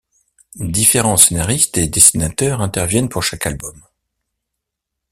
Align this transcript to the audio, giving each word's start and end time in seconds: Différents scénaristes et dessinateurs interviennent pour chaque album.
Différents 0.55 1.15
scénaristes 1.15 1.77
et 1.77 1.85
dessinateurs 1.85 2.61
interviennent 2.61 3.07
pour 3.07 3.21
chaque 3.21 3.45
album. 3.45 3.79